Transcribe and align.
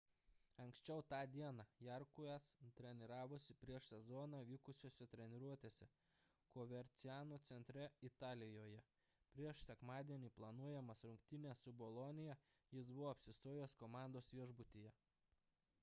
anksčiau 0.61 1.01
tą 1.13 1.17
dieną 1.33 1.65
jarque'as 1.87 2.47
treniravosi 2.79 3.55
prieš 3.65 3.89
sezoną 3.91 4.39
vykusiose 4.51 5.07
treniruotėse 5.11 5.89
coverciano 6.55 7.39
centre 7.51 7.83
italijoje 8.11 8.81
prieš 9.37 9.61
sekmadienį 9.69 10.33
planuojamas 10.41 11.05
rungtynes 11.09 11.63
su 11.67 11.75
bolonija 11.85 12.39
jis 12.79 12.91
buvo 12.97 13.13
apsistojęs 13.13 13.77
komandos 13.85 14.33
viešbutyje 14.39 14.97